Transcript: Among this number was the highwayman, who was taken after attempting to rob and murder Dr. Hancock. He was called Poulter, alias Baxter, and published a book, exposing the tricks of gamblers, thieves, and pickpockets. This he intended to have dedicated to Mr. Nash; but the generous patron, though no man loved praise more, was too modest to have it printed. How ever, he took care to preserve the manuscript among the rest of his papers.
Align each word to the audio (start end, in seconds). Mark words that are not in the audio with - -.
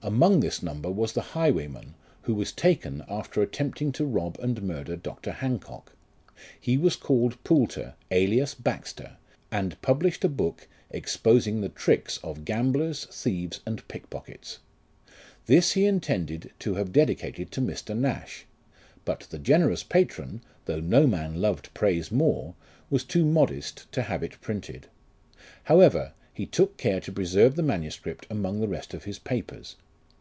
Among 0.00 0.38
this 0.38 0.62
number 0.62 0.88
was 0.92 1.12
the 1.14 1.34
highwayman, 1.34 1.96
who 2.22 2.36
was 2.36 2.52
taken 2.52 3.02
after 3.08 3.42
attempting 3.42 3.90
to 3.94 4.04
rob 4.04 4.38
and 4.38 4.62
murder 4.62 4.94
Dr. 4.94 5.32
Hancock. 5.32 5.92
He 6.60 6.78
was 6.78 6.94
called 6.94 7.42
Poulter, 7.42 7.96
alias 8.12 8.54
Baxter, 8.54 9.16
and 9.50 9.82
published 9.82 10.22
a 10.24 10.28
book, 10.28 10.68
exposing 10.90 11.62
the 11.62 11.68
tricks 11.68 12.18
of 12.18 12.44
gamblers, 12.44 13.06
thieves, 13.06 13.58
and 13.66 13.86
pickpockets. 13.88 14.60
This 15.46 15.72
he 15.72 15.84
intended 15.84 16.52
to 16.60 16.74
have 16.76 16.92
dedicated 16.92 17.50
to 17.50 17.60
Mr. 17.60 17.98
Nash; 17.98 18.46
but 19.04 19.26
the 19.30 19.38
generous 19.40 19.82
patron, 19.82 20.42
though 20.66 20.78
no 20.78 21.08
man 21.08 21.40
loved 21.42 21.74
praise 21.74 22.12
more, 22.12 22.54
was 22.88 23.02
too 23.02 23.24
modest 23.26 23.90
to 23.94 24.02
have 24.02 24.22
it 24.22 24.40
printed. 24.40 24.86
How 25.64 25.80
ever, 25.80 26.12
he 26.32 26.46
took 26.46 26.76
care 26.76 27.00
to 27.00 27.10
preserve 27.10 27.56
the 27.56 27.64
manuscript 27.64 28.28
among 28.30 28.60
the 28.60 28.68
rest 28.68 28.94
of 28.94 29.02
his 29.02 29.18
papers. 29.18 29.74